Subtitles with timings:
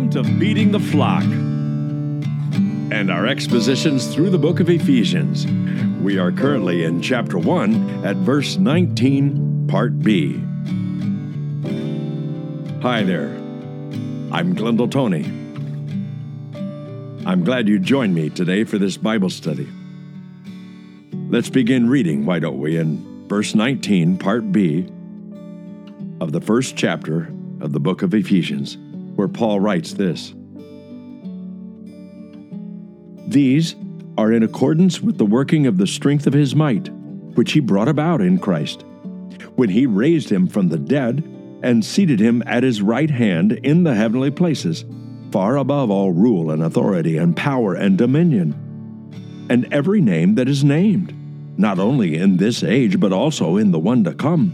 [0.00, 5.46] Welcome to Feeding the Flock and our expositions through the book of Ephesians.
[6.00, 10.38] We are currently in chapter 1 at verse 19, part B.
[12.80, 13.28] Hi there.
[14.32, 15.24] I'm Glendale Tony.
[17.26, 19.68] I'm glad you joined me today for this Bible study.
[21.28, 24.88] Let's begin reading, why don't we, in verse 19, part B
[26.22, 27.30] of the first chapter
[27.60, 28.78] of the book of Ephesians,
[29.20, 30.32] where Paul writes this.
[33.28, 33.76] These
[34.16, 36.88] are in accordance with the working of the strength of his might,
[37.34, 38.86] which he brought about in Christ,
[39.56, 41.22] when he raised him from the dead
[41.62, 44.86] and seated him at his right hand in the heavenly places,
[45.30, 48.54] far above all rule and authority and power and dominion,
[49.50, 51.14] and every name that is named,
[51.58, 54.50] not only in this age, but also in the one to come.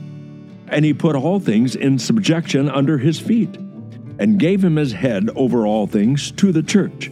[0.66, 3.56] And he put all things in subjection under his feet,
[4.18, 7.10] and gave him as head over all things to the church,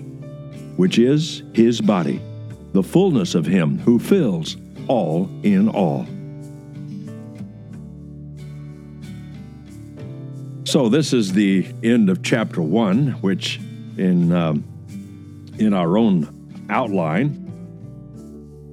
[0.77, 2.21] which is his body,
[2.73, 4.57] the fullness of him who fills
[4.89, 6.07] all in all.
[10.65, 13.61] So this is the end of chapter one, which
[13.97, 14.65] in um,
[15.59, 17.41] in our own outline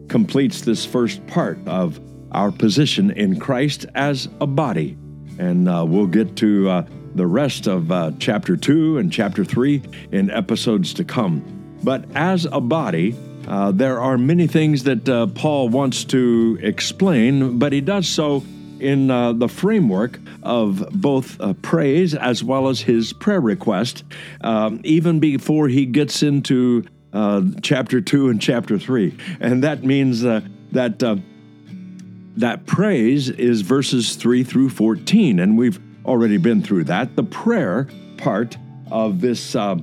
[0.10, 2.00] completes this first part of
[2.32, 4.98] our position in Christ as a body,
[5.38, 9.82] and uh, we'll get to uh, the rest of uh, chapter two and chapter three
[10.12, 11.44] in episodes to come.
[11.84, 13.16] But as a body,
[13.48, 18.44] uh, there are many things that uh, Paul wants to explain, but he does so
[18.80, 24.04] in uh, the framework of both uh, praise as well as his prayer request,
[24.42, 26.84] um, even before he gets into
[27.14, 29.16] uh, chapter 2 and chapter 3.
[29.40, 30.44] And that means that.
[32.38, 37.16] That praise is verses 3 through 14, and we've already been through that.
[37.16, 38.58] The prayer part
[38.92, 39.78] of this uh,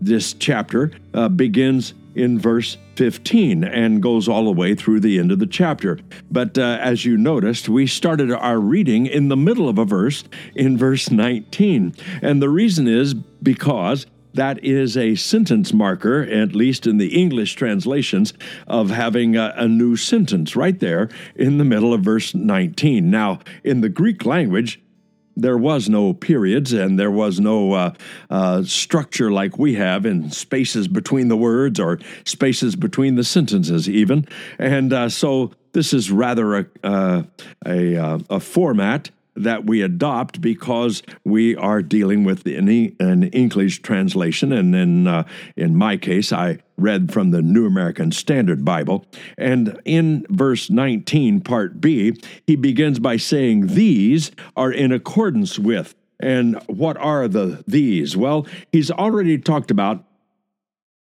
[0.00, 0.92] this chapter
[1.34, 5.98] begins in verse 15 and goes all the way through the end of the chapter.
[6.30, 10.24] But uh, as you noticed, we started our reading in the middle of a verse
[10.54, 11.94] in verse 19.
[12.22, 17.54] And the reason is because that is a sentence marker, at least in the English
[17.54, 18.34] translations,
[18.66, 23.10] of having a, a, new sentence right there in the middle of verse 19.
[23.10, 24.80] Now, in the Greek language,
[25.36, 27.94] there was no periods and there was no uh,
[28.30, 33.88] uh, structure like we have in spaces between the words or spaces between the sentences,
[33.88, 34.26] even.
[34.58, 37.22] And uh, so this is rather a, uh,
[37.66, 44.52] a, uh, a format that we adopt because we are dealing with an, English translation.
[44.52, 45.24] And in, uh,
[45.56, 49.06] in my case, I read from the New American Standard Bible.
[49.36, 55.94] And in verse 19, part B, he begins by saying, These are in accordance with.
[56.20, 58.16] And what are the these?
[58.16, 60.04] Well, he's already talked about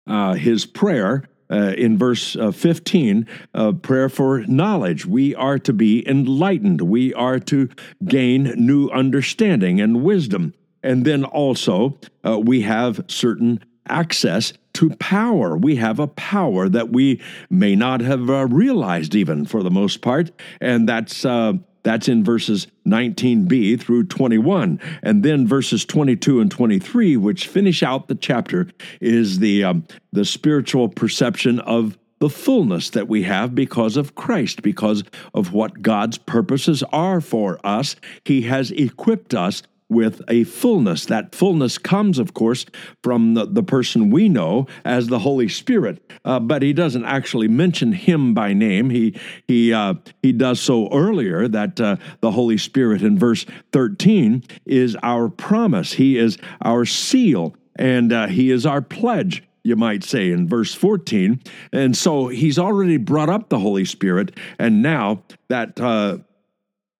[0.07, 5.05] uh, his prayer uh, in verse uh, 15, uh, prayer for knowledge.
[5.05, 6.81] We are to be enlightened.
[6.81, 7.69] We are to
[8.05, 10.53] gain new understanding and wisdom.
[10.81, 15.55] And then also, uh, we have certain access to power.
[15.55, 20.01] We have a power that we may not have uh, realized, even for the most
[20.01, 20.31] part.
[20.59, 24.79] And that's uh, that's in verses 19b through 21.
[25.01, 28.67] And then verses 22 and 23, which finish out the chapter,
[28.99, 34.61] is the, um, the spiritual perception of the fullness that we have because of Christ,
[34.61, 37.97] because of what God's purposes are for us.
[38.23, 41.05] He has equipped us with a fullness.
[41.05, 42.65] That fullness comes, of course,
[43.01, 47.47] from the, the person we know as the Holy Spirit, uh, but he doesn't actually
[47.47, 48.89] mention him by name.
[48.89, 54.43] He he uh, he does so earlier that uh, the Holy Spirit in verse thirteen
[54.65, 55.93] is our promise.
[55.93, 60.73] He is our seal, and uh, he is our pledge you might say, in verse
[60.73, 61.41] 14.
[61.71, 66.17] And so he's already brought up the Holy Spirit, and now that uh,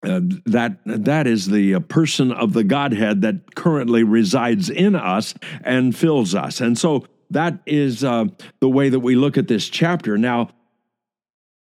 [0.03, 5.33] uh, that that is the uh, person of the Godhead that currently resides in us
[5.63, 8.25] and fills us, and so that is uh,
[8.59, 10.17] the way that we look at this chapter.
[10.17, 10.49] Now,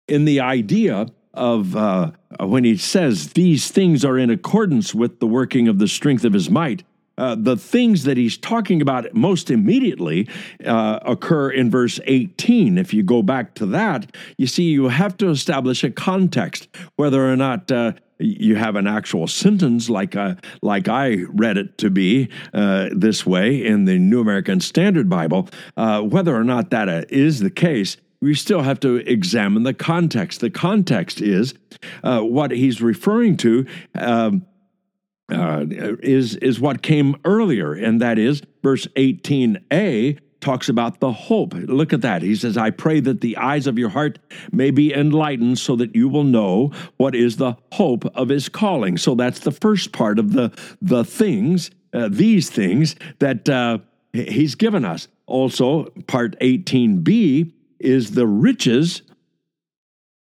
[0.07, 5.27] in the idea of uh, when he says these things are in accordance with the
[5.27, 6.83] working of the strength of his might,
[7.17, 10.27] uh, the things that he's talking about most immediately
[10.65, 12.77] uh, occur in verse 18.
[12.77, 17.27] If you go back to that, you see, you have to establish a context, whether
[17.27, 21.89] or not uh, you have an actual sentence like uh, like I read it to
[21.89, 26.89] be uh, this way in the New American Standard Bible, uh, whether or not that
[26.89, 30.41] uh, the case, we still have to examine the context.
[30.41, 31.53] The context is
[32.03, 33.65] uh, what he's referring to.
[33.95, 34.45] Um,
[35.29, 35.65] uh,
[36.01, 41.53] is is what came earlier, and that is verse 18a talks about the hope.
[41.53, 42.21] Look at that.
[42.21, 44.19] He says, I pray that the eyes of your heart
[44.51, 48.97] may be enlightened so that you will know what is the hope of his calling.
[48.97, 50.51] So that's the first part of the,
[50.81, 53.79] the things, uh, these things that uh,
[54.13, 55.07] he's given us.
[55.25, 59.01] Also, part 18b is the riches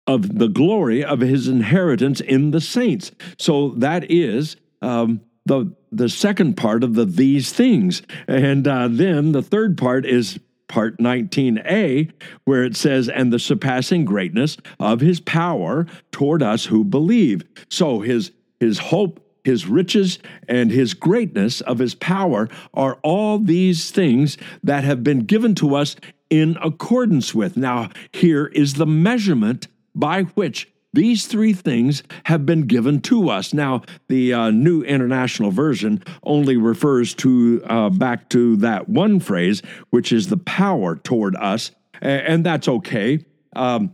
[0.08, 3.12] of the glory of his inheritance in the saints.
[3.38, 9.32] So that is um, the the second part of the these things, and uh, then
[9.32, 12.12] the third part is part 19a,
[12.46, 17.44] where it says, and the surpassing greatness of his power toward us who believe.
[17.70, 23.90] So his his hope his riches and his greatness of his power are all these
[23.90, 25.96] things that have been given to us
[26.30, 27.58] in accordance with.
[27.58, 33.54] Now, here is the measurement by which these three things have been given to us.
[33.54, 39.62] Now, the uh, New International Version only refers to uh, back to that one phrase,
[39.92, 41.72] which is the power toward us,
[42.02, 43.26] and that's okay.
[43.56, 43.94] Um,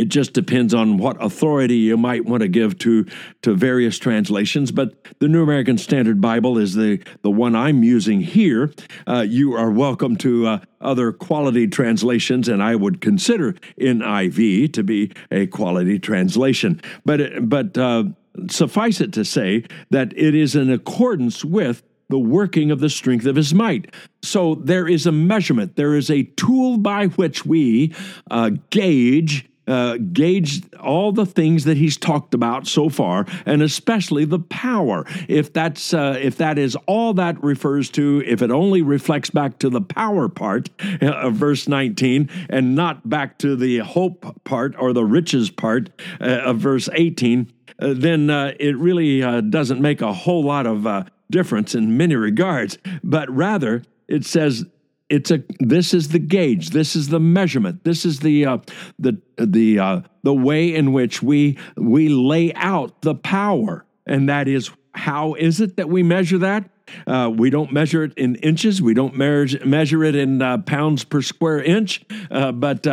[0.00, 3.04] it just depends on what authority you might want to give to
[3.42, 4.72] to various translations.
[4.72, 8.72] But the New American Standard Bible is the the one I'm using here.
[9.06, 14.82] Uh, you are welcome to uh, other quality translations, and I would consider NIV to
[14.82, 16.80] be a quality translation.
[17.04, 18.04] But but uh,
[18.48, 23.26] suffice it to say that it is in accordance with the working of the strength
[23.26, 23.94] of his might.
[24.22, 27.94] So there is a measurement, there is a tool by which we
[28.30, 34.24] uh, gauge uh, gauge all the things that he's talked about so far, and especially
[34.24, 35.04] the power.
[35.28, 39.58] If that's uh, if that is all that refers to, if it only reflects back
[39.60, 40.70] to the power part
[41.00, 45.90] uh, of verse 19, and not back to the hope part or the riches part
[46.20, 48.28] uh, of verse 18, uh, then
[48.58, 49.20] it really
[49.50, 52.76] doesn't make a whole lot of difference in many regards.
[53.04, 54.66] But rather, it says
[55.10, 58.58] it's a this is the gauge this is the measurement this is the uh,
[58.98, 63.84] the the uh, the way in which we we lay out the power.
[64.06, 66.68] And that is how is it that we measure that?
[67.06, 68.82] Uh, we don't measure it in inches.
[68.82, 72.02] We don't measure measure it in uh, pounds per square inch.
[72.30, 72.86] Uh, but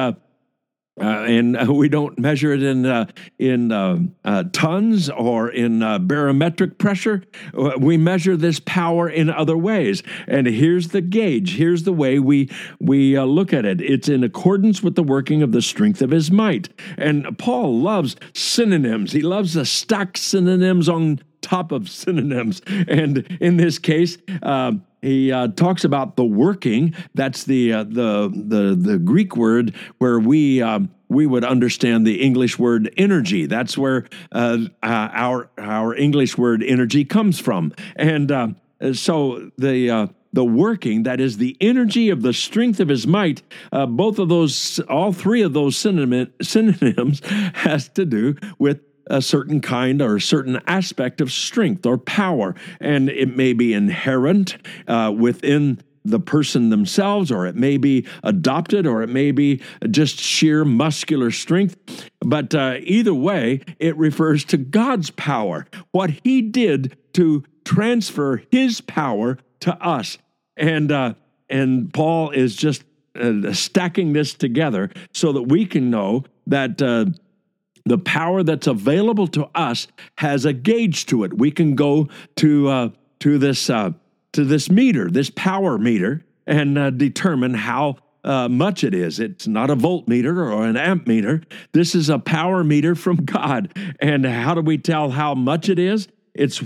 [1.00, 3.06] uh, and uh, we don't measure it in uh,
[3.38, 7.24] in uh, uh, tons or in barometric pressure.
[7.80, 10.02] We measure this power in other ways.
[10.28, 11.56] And here's the gauge.
[11.56, 12.50] Here's the way we
[12.80, 13.82] we look at it.
[13.82, 16.70] It's in accordance with the working of the strength of His might.
[16.98, 19.12] And Paul loves synonyms.
[19.12, 22.62] He loves to stack synonyms on top of synonyms.
[22.88, 24.18] And in this case,
[25.02, 26.96] he uh, talks about the working.
[27.14, 32.22] That's the uh, the the the Greek word where we um, we would understand the
[32.22, 33.46] English word energy.
[33.46, 37.74] That's where uh, uh our our English word energy comes from.
[37.96, 38.48] And uh,
[38.94, 43.42] so the uh, the working, that is the energy of the strength of his might,
[43.72, 47.22] both of those, all three of those synonyms
[47.54, 52.56] has to do with a certain kind or a certain aspect of strength or power.
[52.80, 58.88] And it may be inherent uh, within the person themselves, or it may be adopted,
[58.88, 59.62] or it may be
[59.92, 61.78] just sheer muscular strength.
[62.22, 68.80] But uh, either way, it refers to God's power, what He did to transfer His
[68.82, 70.18] power to us.
[70.56, 71.16] And uh,
[71.50, 72.84] and Paul is just
[73.20, 77.06] uh, stacking this together so that we can know that uh,
[77.88, 81.38] the power that's available to us has a gauge to it.
[81.38, 82.90] We can go to uh,
[83.20, 83.92] to this uh,
[84.34, 89.20] to this meter, this power meter, and uh, determine how uh, much it is.
[89.20, 91.42] It's not a voltmeter or an amp meter.
[91.72, 93.74] This is a power meter from God.
[94.00, 96.08] And how do we tell how much it is?
[96.34, 96.62] It's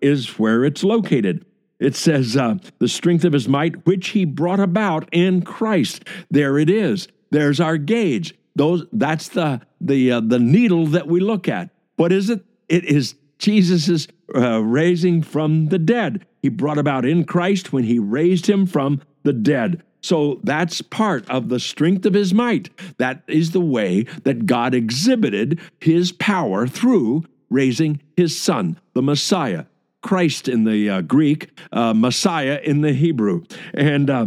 [0.00, 1.44] is where it's located.
[1.78, 6.04] It says uh, the strength of his might, which he brought about in Christ.
[6.30, 7.08] There it is.
[7.30, 8.34] There's our gauge.
[8.56, 11.70] Those that's the the uh, the needle that we look at.
[11.96, 12.44] What is it?
[12.68, 16.24] It is Jesus' uh, raising from the dead.
[16.42, 19.82] He brought about in Christ when he raised him from the dead.
[20.00, 22.68] So that's part of the strength of his might.
[22.98, 29.64] That is the way that God exhibited his power through raising his son, the Messiah.
[30.02, 33.44] Christ in the uh, Greek, uh, Messiah in the Hebrew.
[33.72, 34.26] And uh,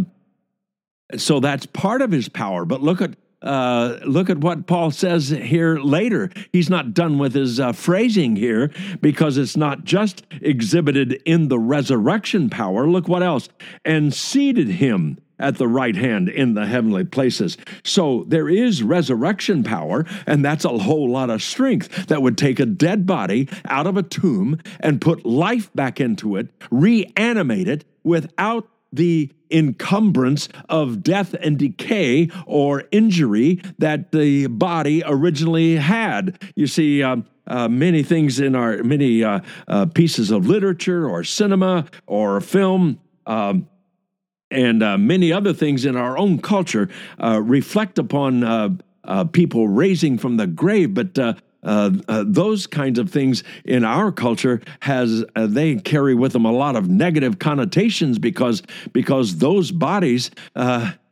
[1.15, 2.65] so that's part of his power.
[2.65, 6.31] But look at uh, look at what Paul says here later.
[6.51, 11.59] He's not done with his uh, phrasing here because it's not just exhibited in the
[11.59, 12.87] resurrection power.
[12.87, 13.49] Look what else.
[13.85, 17.57] And seated him at the right hand in the heavenly places.
[17.83, 22.59] So there is resurrection power, and that's a whole lot of strength that would take
[22.59, 27.85] a dead body out of a tomb and put life back into it, reanimate it
[28.03, 36.41] without the encumbrance of death and decay or injury that the body originally had.
[36.55, 41.23] You see, um, uh, many things in our many uh, uh, pieces of literature or
[41.23, 42.99] cinema or film.
[43.25, 43.69] Um,
[44.49, 46.89] and uh, many other things in our own culture
[47.21, 48.43] uh, reflect upon
[49.07, 51.33] uh, people raising from the grave, but uh,
[51.67, 56.51] uh, those kinds of things in our culture has uh, they carry with them a
[56.51, 60.31] lot of negative connotations because because those bodies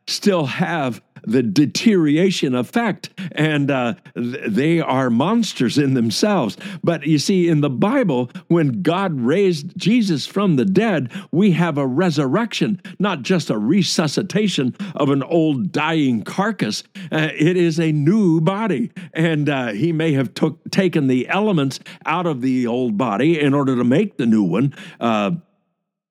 [0.07, 6.57] still have the deterioration effect, and uh, they are monsters in themselves.
[6.83, 11.77] But you see, in the Bible, when God raised Jesus from the dead, we have
[11.77, 16.83] a resurrection, not just a resuscitation of an old dying carcass.
[17.11, 21.79] Uh, it is a new body, and uh, He may have took, taken the elements
[22.05, 25.31] out of the old body in order to make the new one uh,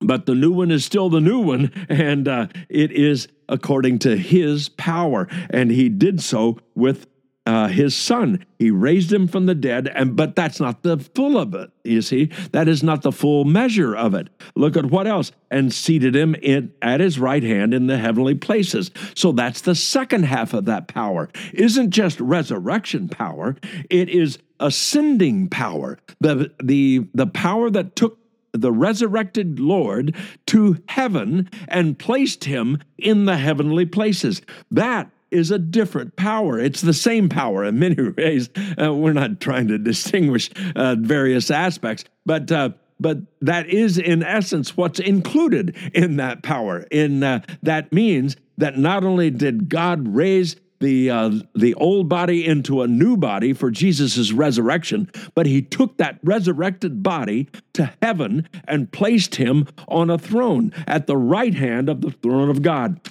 [0.01, 4.17] but the new one is still the new one, and uh, it is according to
[4.17, 5.27] his power.
[5.49, 7.07] And he did so with
[7.45, 8.43] uh, his son.
[8.57, 11.69] He raised him from the dead, and but that's not the full of it.
[11.83, 14.29] You see, that is not the full measure of it.
[14.55, 18.35] Look at what else, and seated him in at his right hand in the heavenly
[18.35, 18.89] places.
[19.13, 21.29] So that's the second half of that power.
[21.53, 23.55] Isn't just resurrection power;
[23.89, 25.99] it is ascending power.
[26.19, 28.17] The the the power that took
[28.57, 30.15] the resurrected Lord
[30.47, 34.41] to heaven and placed him in the heavenly places.
[34.71, 36.59] That is a different power.
[36.59, 38.49] It's the same power in many ways.
[38.81, 42.69] Uh, we're not trying to distinguish uh, various aspects, but uh,
[42.99, 46.85] but that is in essence what's included in that power.
[46.91, 52.45] In uh, that means that not only did God raise the uh, the old body
[52.45, 58.47] into a new body for Jesus' resurrection, but he took that resurrected body to heaven
[58.67, 63.01] and placed him on a throne at the right hand of the throne of God.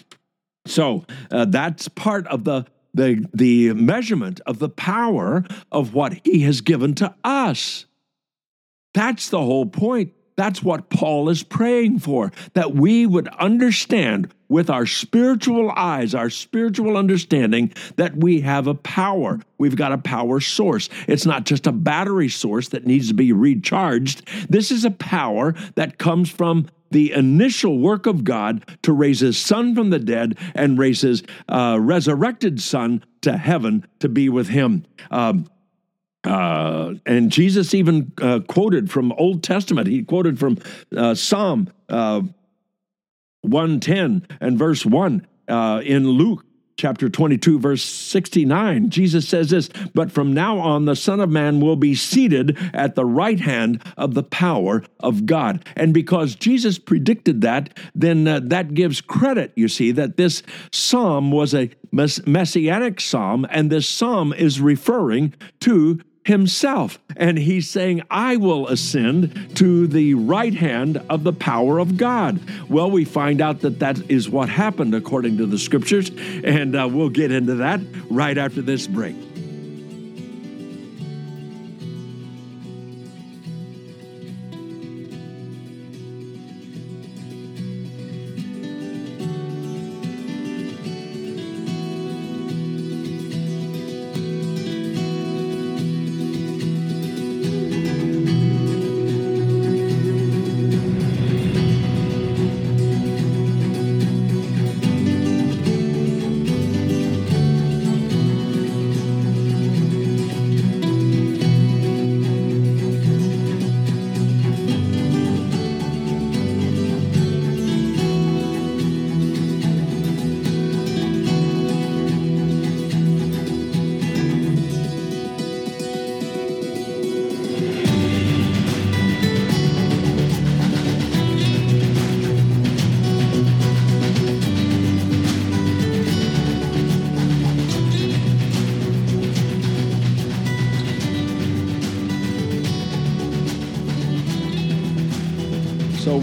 [0.67, 2.65] So uh, that's part of the
[2.95, 7.87] the the measurement of the power of what he has given to us.
[8.95, 10.13] That's the whole point.
[10.37, 16.31] That's what Paul is praying for, that we would understand with our spiritual eyes, our
[16.31, 19.41] spiritual understanding, that we have a power.
[19.59, 20.89] We've got a power source.
[21.09, 24.29] It's not just a battery source that needs to be recharged.
[24.49, 29.37] This is a power that comes from the initial work of God to raise his
[29.37, 34.49] son from the dead and raise his uh, resurrected son to heaven to be with
[34.49, 34.85] him.
[35.11, 35.47] Um,
[36.25, 39.87] uh, and Jesus even uh, quoted from Old Testament.
[39.89, 40.59] He quoted from
[40.97, 42.23] uh, Psalm uh,
[43.43, 46.45] 110 and verse 1 uh, in Luke
[46.77, 48.91] chapter 22, verse 69.
[48.91, 52.95] Jesus says this, but from now on, the Son of Man will be seated at
[52.95, 55.65] the right hand of the power of God.
[55.77, 61.31] And because Jesus predicted that, then uh, that gives credit, you see, that this psalm
[61.31, 66.99] was a messianic psalm, and this psalm is referring to himself.
[67.17, 72.41] And he's saying, I will ascend to the right hand of the power of God.
[72.69, 76.11] Well, we find out that that is what happened according to the scriptures,
[76.43, 79.17] and uh, we'll get into that right after this break.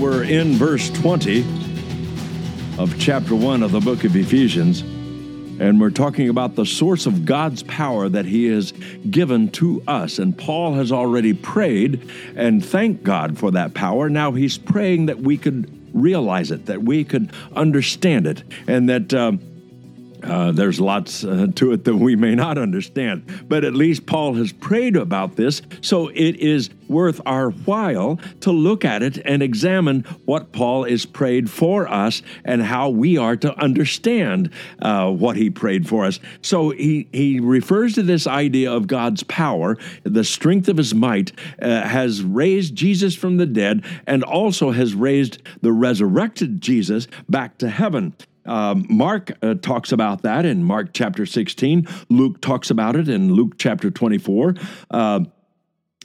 [0.02, 1.42] We're in verse 20
[2.80, 7.24] of chapter 1 of the book of Ephesians, and we're talking about the source of
[7.24, 8.72] God's power that He has
[9.12, 10.18] given to us.
[10.18, 14.10] And Paul has already prayed and thanked God for that power.
[14.10, 19.14] Now he's praying that we could realize it, that we could understand it, and that.
[19.14, 19.51] Um,
[20.24, 24.36] uh, there's lots uh, to it that we may not understand, but at least Paul
[24.36, 29.42] has prayed about this, so it is worth our while to look at it and
[29.42, 34.52] examine what Paul is prayed for us and how we are to understand
[34.82, 36.20] uh, what he prayed for us.
[36.42, 41.32] So he, he refers to this idea of God's power, the strength of his might
[41.62, 47.58] uh, has raised Jesus from the dead and also has raised the resurrected Jesus back
[47.60, 48.14] to heaven.
[48.46, 51.88] Um, Mark uh, talks about that in Mark chapter 16.
[52.10, 54.56] Luke talks about it in Luke chapter 24.
[54.90, 55.20] Uh,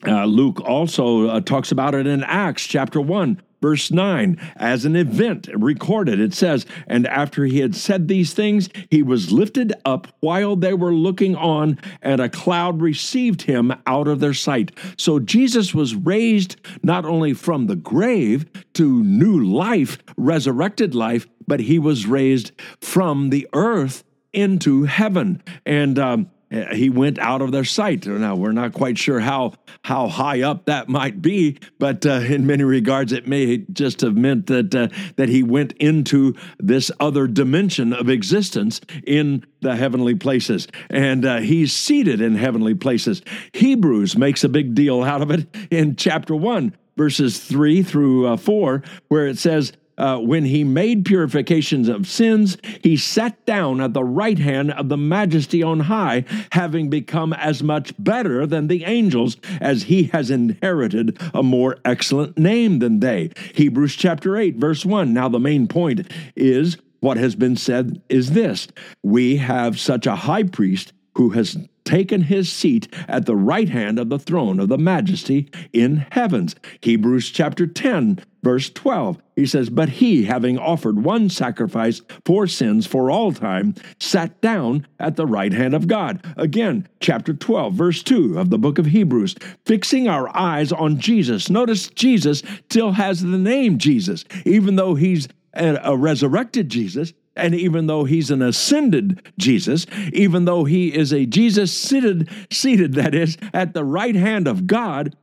[0.07, 4.97] uh, Luke also uh, talks about it in Acts chapter 1 verse 9, as an
[4.97, 10.09] event recorded, it says, And after he had said these things, he was lifted up
[10.21, 14.73] while they were looking on, and a cloud received him out of their sight.
[14.97, 21.61] So Jesus was raised not only from the grave to new life, resurrected life, but
[21.61, 25.43] he was raised from the earth into heaven.
[25.65, 28.07] And um, he went out of their sight.
[28.07, 32.47] Now we're not quite sure how how high up that might be, but uh, in
[32.47, 37.27] many regards, it may just have meant that uh, that he went into this other
[37.27, 43.23] dimension of existence in the heavenly places, and uh, he's seated in heavenly places.
[43.53, 48.37] Hebrews makes a big deal out of it in chapter one, verses three through uh,
[48.37, 53.95] four, where it says uh, when he made purifications of sins, he sat down at
[53.95, 58.85] the right hand of the majesty on high, having become as much better than the
[58.85, 63.31] angels, as he has inherited a more excellent name than they.
[63.55, 65.13] Hebrews chapter 8, verse 1.
[65.13, 68.69] Now, the main point is what has been said is this
[69.03, 73.99] We have such a high priest who has taken his seat at the right hand
[73.99, 76.55] of the throne of the majesty in heavens.
[76.83, 79.19] Hebrews chapter 10, verse 12.
[79.37, 84.87] He says, But he, having offered one sacrifice for sins for all time, sat down
[84.99, 86.23] at the right hand of God.
[86.37, 91.49] Again, chapter 12, verse 2 of the book of Hebrews, fixing our eyes on Jesus.
[91.49, 97.87] Notice Jesus still has the name Jesus, even though he's a resurrected Jesus, and even
[97.87, 103.37] though he's an ascended Jesus, even though he is a Jesus seated, seated that is,
[103.53, 105.17] at the right hand of God,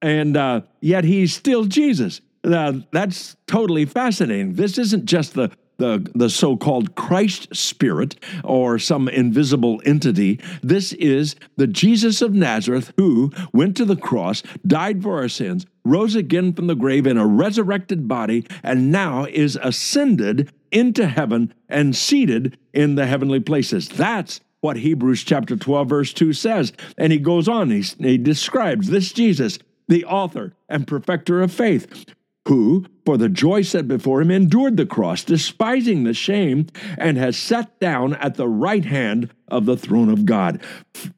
[0.00, 2.20] and uh, yet he's still Jesus.
[2.42, 4.54] That's totally fascinating.
[4.54, 10.40] This isn't just the the, the so called Christ spirit or some invisible entity.
[10.60, 15.66] This is the Jesus of Nazareth who went to the cross, died for our sins,
[15.84, 21.52] rose again from the grave in a resurrected body, and now is ascended into heaven
[21.68, 23.88] and seated in the heavenly places.
[23.88, 26.72] That's what Hebrews chapter 12, verse 2 says.
[26.96, 32.06] And he goes on, he, he describes this Jesus, the author and perfecter of faith,
[32.46, 37.36] who, for the joy set before him, endured the cross, despising the shame, and has
[37.36, 40.60] sat down at the right hand of the throne of God.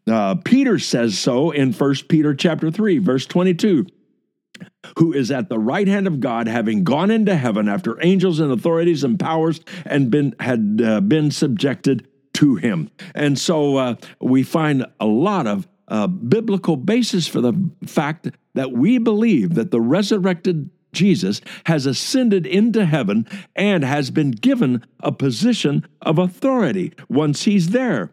[0.06, 3.86] Uh, Peter says so in 1 Peter chapter 3, verse 22
[4.98, 8.52] who is at the right hand of God, having gone into heaven after angels and
[8.52, 12.90] authorities and powers and been had uh, been subjected to him.
[13.14, 17.52] And so uh, we find a lot of uh, biblical basis for the
[17.86, 24.32] fact that we believe that the resurrected Jesus has ascended into heaven and has been
[24.32, 28.12] given a position of authority once he's there.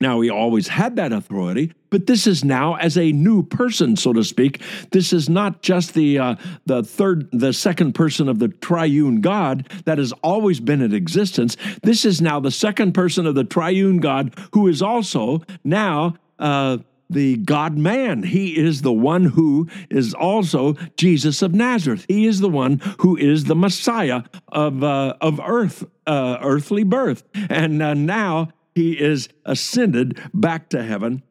[0.00, 4.12] Now, he always had that authority, but this is now as a new person, so
[4.12, 4.60] to speak.
[4.90, 6.34] This is not just the uh,
[6.66, 11.56] the third, the second person of the triune God that has always been in existence.
[11.82, 16.14] This is now the second person of the triune God, who is also now.
[16.38, 16.78] Uh,
[17.08, 18.22] the God man.
[18.24, 22.04] He is the one who is also Jesus of Nazareth.
[22.08, 27.22] He is the one who is the Messiah of, uh, of earth, uh, earthly birth.
[27.48, 31.22] And uh, now he is ascended back to heaven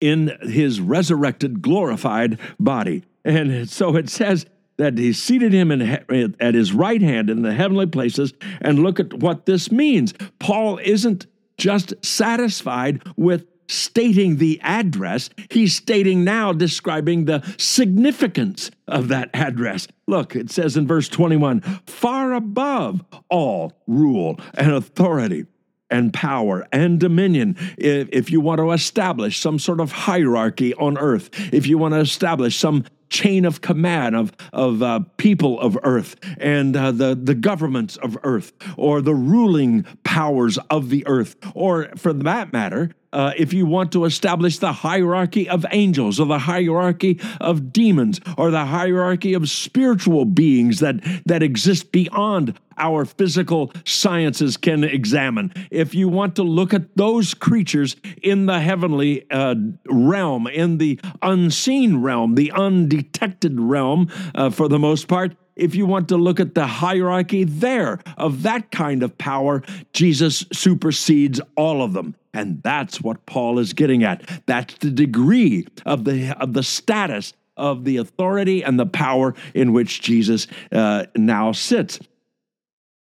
[0.00, 3.04] in his resurrected, glorified body.
[3.22, 4.46] And so it says
[4.78, 8.32] that he seated him in, at his right hand in the heavenly places.
[8.62, 10.14] And look at what this means.
[10.38, 11.26] Paul isn't
[11.58, 19.86] just satisfied with stating the address, he's stating now, describing the significance of that address.
[20.06, 25.44] Look, it says in verse 21 far above all rule and authority
[25.90, 27.56] and power and dominion.
[27.76, 31.94] If, if you want to establish some sort of hierarchy on earth, if you want
[31.94, 37.14] to establish some chain of command of, of uh, people of earth and uh, the,
[37.14, 42.90] the governments of earth or the ruling powers of the earth, or for that matter,
[43.12, 48.20] uh, if you want to establish the hierarchy of angels or the hierarchy of demons
[48.36, 55.52] or the hierarchy of spiritual beings that, that exist beyond our physical sciences can examine.
[55.70, 61.00] If you want to look at those creatures in the heavenly uh, realm, in the
[61.22, 66.40] unseen realm, the undetected realm, uh, for the most part, if you want to look
[66.40, 72.14] at the hierarchy there of that kind of power, Jesus supersedes all of them.
[72.32, 74.22] And that's what Paul is getting at.
[74.46, 79.72] That's the degree of the, of the status of the authority and the power in
[79.72, 81.98] which Jesus uh, now sits.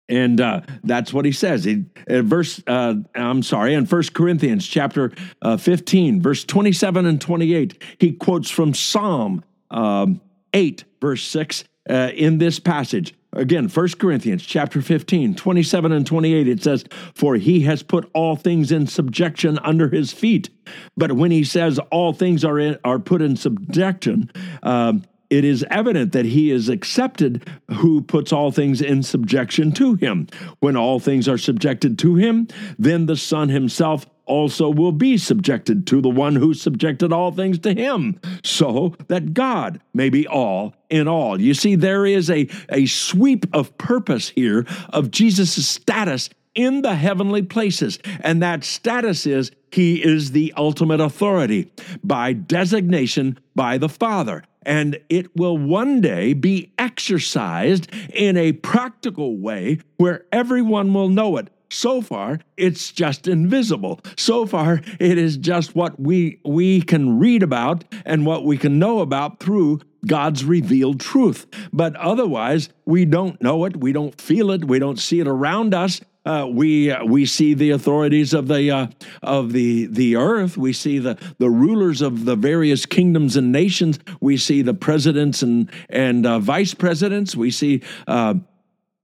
[0.09, 1.65] And uh, that's what he says.
[1.65, 7.83] He, verse, uh, I'm sorry, in First Corinthians chapter uh, 15, verse 27 and 28,
[7.99, 10.21] he quotes from Psalm um,
[10.53, 13.13] 8, verse 6, uh, in this passage.
[13.33, 18.35] Again, 1 Corinthians chapter 15, 27 and 28, it says, For he has put all
[18.35, 20.49] things in subjection under his feet.
[20.95, 24.31] But when he says all things are, in, are put in subjection,
[24.63, 29.95] um, it is evident that he is accepted who puts all things in subjection to
[29.95, 30.27] him.
[30.59, 32.47] When all things are subjected to him,
[32.79, 37.59] then the Son himself also will be subjected to the one who subjected all things
[37.59, 41.41] to him, so that God may be all in all.
[41.41, 46.95] You see, there is a, a sweep of purpose here of Jesus' status in the
[46.95, 47.99] heavenly places.
[48.21, 51.71] And that status is he is the ultimate authority
[52.03, 59.37] by designation by the Father and it will one day be exercised in a practical
[59.37, 61.47] way where everyone will know it.
[61.69, 63.99] So far, it's just invisible.
[64.17, 68.79] So far, it is just what we we can read about and what we can
[68.79, 71.45] know about through God's revealed truth.
[71.73, 75.73] But otherwise, we don't know it, we don't feel it, we don't see it around
[75.73, 78.87] us, uh, we uh, we see the authorities of the uh,
[79.23, 80.57] of the the earth.
[80.57, 83.97] We see the the rulers of the various kingdoms and nations.
[84.19, 87.35] We see the presidents and and uh, vice presidents.
[87.35, 87.81] We see.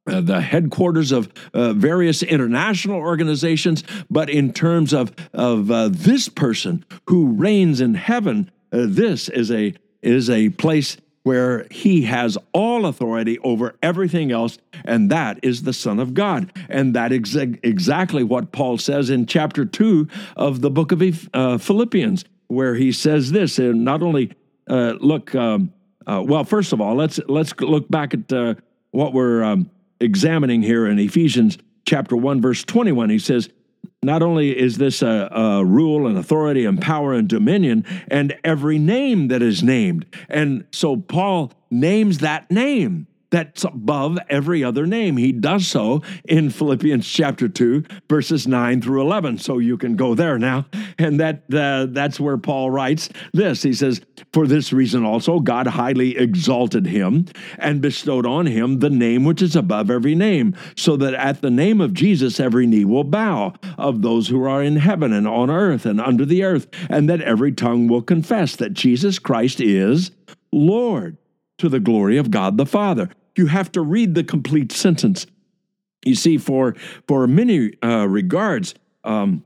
[0.09, 5.67] Uh, uh, the headquarters of various international organizations, but in terms of of
[6.03, 12.37] this person who reigns in heaven, this is a is a place where he has
[12.51, 16.51] all authority over everything else, and that is the Son of God.
[16.69, 21.01] And that is exactly what Paul says in chapter 2 of the book of
[21.33, 24.33] uh, Philippians, where he says this, and not only
[24.69, 25.71] uh, look, um,
[26.05, 28.55] uh, well, first of all, let's, let's look back at uh,
[28.91, 29.69] what we're um,
[30.03, 33.09] examining here in Ephesians chapter 1, verse 21.
[33.09, 33.49] He says,
[34.03, 38.77] not only is this a, a, rule and authority and power and dominion and every
[38.77, 40.05] name that is named.
[40.29, 45.17] And so Paul names that name that's above every other name.
[45.17, 49.39] He does so in Philippians chapter 2, verses 9 through 11.
[49.39, 50.67] So you can go there now.
[50.99, 53.63] And that uh, that's where Paul writes this.
[53.63, 54.01] He says,
[54.33, 57.25] For this reason also, God highly exalted him
[57.57, 61.49] and bestowed on him the name which is above every name, so that at the
[61.49, 65.49] name of Jesus every knee will bow of those who are in heaven and on
[65.49, 70.11] earth and under the earth, and that every tongue will confess that Jesus Christ is
[70.51, 71.17] Lord
[71.57, 75.25] to the glory of God the Father you have to read the complete sentence.
[76.05, 76.75] You see, for
[77.07, 79.43] for many uh, regards, um,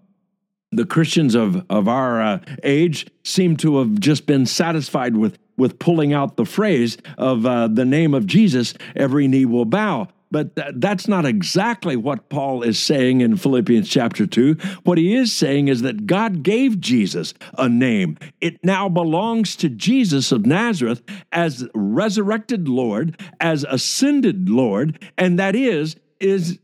[0.72, 5.80] the Christians of of our uh, age seem to have just been satisfied with with
[5.80, 8.74] pulling out the phrase of uh, the name of Jesus.
[8.96, 10.08] Every knee will bow.
[10.32, 14.56] But th- that's not exactly what Paul is saying in Philippians chapter 2.
[14.84, 18.18] What he is saying is that God gave Jesus a name.
[18.42, 25.56] It now belongs to Jesus of Nazareth as resurrected Lord, as ascended Lord, and that
[25.56, 26.60] is is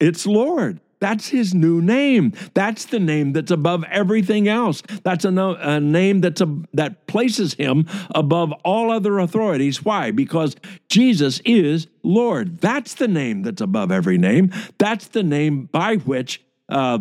[0.00, 0.80] it's Lord.
[0.98, 2.32] That's his new name.
[2.54, 4.82] That's the name that's above everything else.
[5.02, 9.84] That's a, no, a name that's a, that places him above all other authorities.
[9.84, 10.10] Why?
[10.10, 10.56] Because
[10.88, 12.60] Jesus is Lord.
[12.60, 14.52] That's the name that's above every name.
[14.78, 16.98] That's the name by which uh,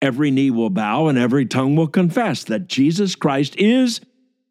[0.00, 4.00] every knee will bow and every tongue will confess that Jesus Christ is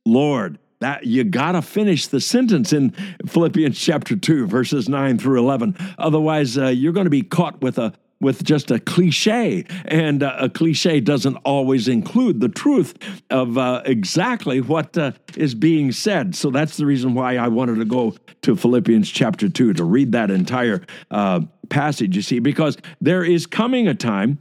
[0.06, 2.92] Lord that you got to finish the sentence in
[3.26, 7.78] Philippians chapter 2 verses 9 through 11 otherwise uh, you're going to be caught with
[7.78, 9.66] a with just a cliche.
[9.86, 12.96] And uh, a cliche doesn't always include the truth
[13.30, 16.36] of uh, exactly what uh, is being said.
[16.36, 20.14] So that's the reason why I wanted to go to Philippians chapter 2 to read
[20.14, 24.40] that entire uh, passage, you see, because there is coming a time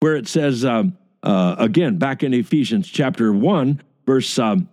[0.00, 4.38] where it says, um, uh, again, back in Ephesians chapter 1, verse.
[4.38, 4.68] Um,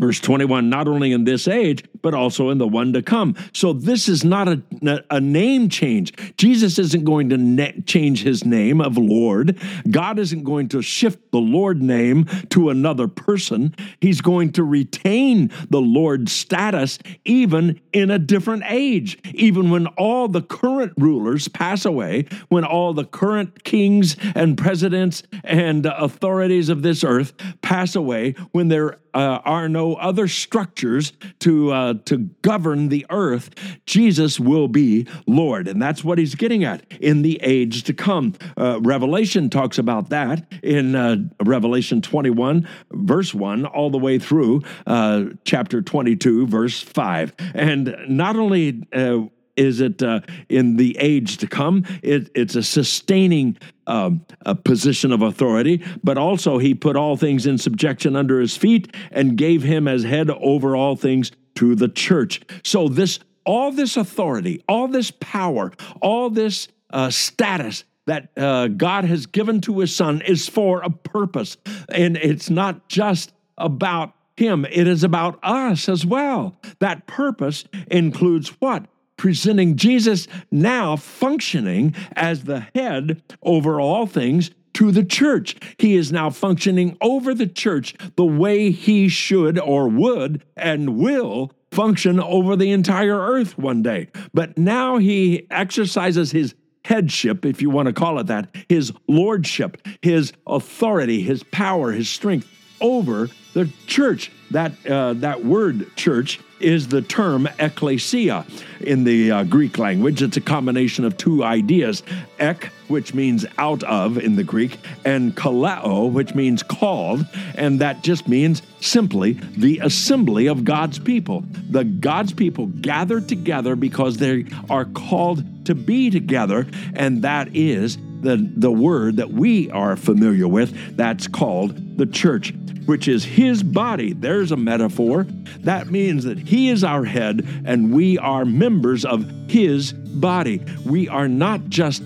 [0.00, 3.34] Verse 21, not only in this age, but also in the one to come.
[3.52, 4.62] So this is not a,
[5.10, 6.12] a name change.
[6.36, 9.58] Jesus isn't going to ne- change his name of Lord.
[9.90, 13.74] God isn't going to shift the Lord name to another person.
[14.00, 19.18] He's going to retain the Lord status even in a different age.
[19.34, 25.22] Even when all the current rulers pass away, when all the current kings and presidents
[25.44, 27.32] and authorities of this earth
[27.62, 33.50] pass away, when there uh, are no other structures to uh, to govern the earth,
[33.86, 38.34] Jesus will be Lord, and that's what he's getting at in the age to come.
[38.56, 44.62] Uh, Revelation talks about that in uh, Revelation 21, verse 1, all the way through
[44.86, 47.32] uh, chapter 22, verse 5.
[47.54, 49.20] And not only uh,
[49.58, 51.84] is it uh, in the age to come?
[52.02, 57.46] It, it's a sustaining um, a position of authority, but also he put all things
[57.46, 61.88] in subjection under his feet and gave him as head over all things to the
[61.88, 62.40] church.
[62.64, 69.04] So this, all this authority, all this power, all this uh, status that uh, God
[69.04, 71.56] has given to his son is for a purpose.
[71.90, 76.56] And it's not just about him, it is about us as well.
[76.78, 78.86] That purpose includes what?
[79.16, 85.56] presenting Jesus now functioning as the head over all things to the church.
[85.76, 91.50] He is now functioning over the church the way he should or would and will
[91.72, 94.06] function over the entire earth one day.
[94.32, 99.84] But now he exercises his headship, if you want to call it that, his lordship,
[100.00, 102.48] his authority, his power, his strength
[102.80, 104.30] over the church.
[104.50, 108.44] That uh, that word church is the term ecclesia
[108.80, 110.22] in the uh, Greek language.
[110.22, 112.02] It's a combination of two ideas
[112.38, 117.26] ek, which means out of in the Greek, and kaleo, which means called.
[117.54, 121.44] And that just means simply the assembly of God's people.
[121.70, 127.98] The God's people gathered together because they are called to be together, and that is
[128.20, 132.52] the, the word that we are familiar with that's called the church
[132.88, 134.14] which is his body.
[134.14, 135.26] There's a metaphor.
[135.60, 140.64] That means that he is our head and we are members of his body.
[140.86, 142.02] We are not just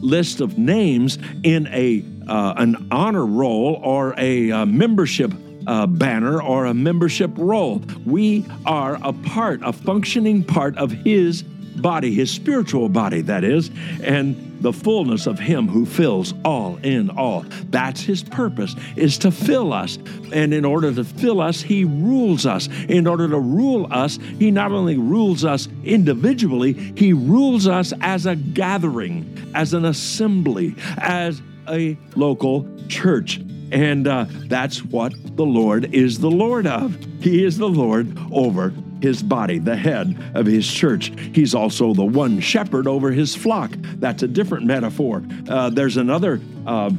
[0.00, 5.32] list of names in a uh, an honor roll or a uh, membership
[5.68, 7.82] uh, banner or a membership roll.
[8.04, 11.44] We are a part, a functioning part of his
[11.78, 13.70] body, his spiritual body, that is,
[14.02, 17.44] and the fullness of him who fills all in all.
[17.70, 19.98] That's his purpose, is to fill us.
[20.32, 22.68] And in order to fill us, he rules us.
[22.88, 28.26] In order to rule us, he not only rules us individually, he rules us as
[28.26, 33.40] a gathering, as an assembly, as a local church.
[33.70, 36.96] And uh, that's what the Lord is the Lord of.
[37.20, 41.12] He is the Lord over his body, the head of his church.
[41.32, 43.70] He's also the one shepherd over his flock.
[43.98, 45.22] That's a different metaphor.
[45.48, 46.40] Uh, there's another.
[46.66, 46.90] Uh,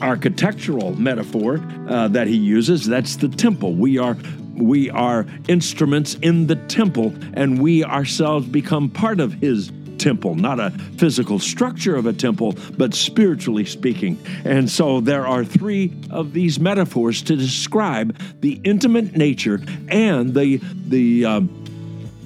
[0.00, 4.16] architectural metaphor uh, that he uses that's the temple we are
[4.54, 10.60] we are instruments in the temple and we ourselves become part of his temple, not
[10.60, 14.18] a physical structure of a temple, but spiritually speaking.
[14.44, 20.60] And so there are three of these metaphors to describe the intimate nature and the
[20.86, 21.64] the um,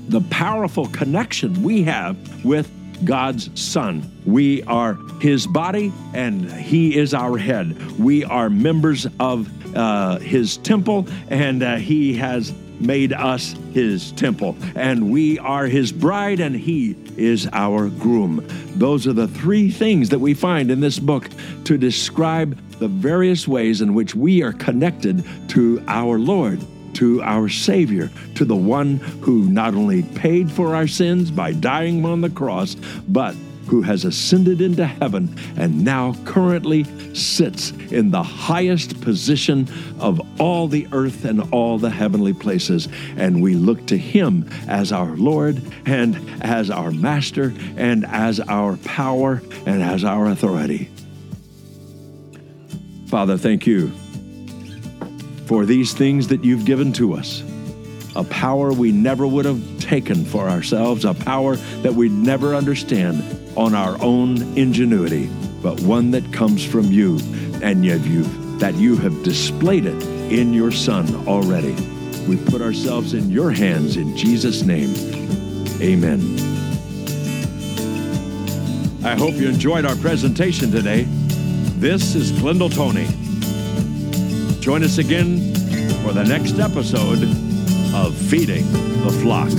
[0.09, 2.71] the powerful connection we have with
[3.05, 4.11] God's Son.
[4.27, 7.99] We are His body, and He is our head.
[7.99, 14.57] We are members of uh, His temple, and uh, He has made us his temple,
[14.75, 18.47] and we are his bride, and he is our groom.
[18.77, 21.29] Those are the three things that we find in this book
[21.65, 26.61] to describe the various ways in which we are connected to our Lord.
[26.95, 32.05] To our Savior, to the one who not only paid for our sins by dying
[32.05, 32.77] on the cross,
[33.09, 33.35] but
[33.73, 39.67] who has ascended into heaven and now currently sits in the highest position
[39.99, 42.87] of all the earth and all the heavenly places.
[43.17, 48.77] And we look to him as our Lord and as our Master and as our
[48.77, 50.91] power and as our authority.
[53.07, 53.91] Father, thank you
[55.47, 57.43] for these things that you've given to us
[58.15, 63.42] a power we never would have taken for ourselves, a power that we'd never understand
[63.57, 65.31] on our own ingenuity,
[65.63, 67.19] but one that comes from you,
[67.63, 68.25] and yet you
[68.59, 71.75] that you have displayed it in your Son already.
[72.29, 74.95] We put ourselves in your hands in Jesus' name.
[75.81, 76.21] Amen.
[79.05, 81.07] I hope you enjoyed our presentation today.
[81.79, 83.09] This is Glendale Tony.
[84.61, 85.53] Join us again
[86.05, 87.25] for the next episode
[87.95, 88.71] of Feeding
[89.03, 89.51] the Flock.